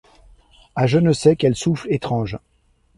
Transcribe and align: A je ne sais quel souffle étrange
A 0.75 0.87
je 0.87 0.97
ne 0.97 1.13
sais 1.13 1.35
quel 1.35 1.55
souffle 1.55 1.85
étrange 1.93 2.39